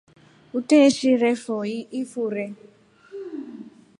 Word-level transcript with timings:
Uteeshirefo 0.57 1.55
ifure. 2.01 2.45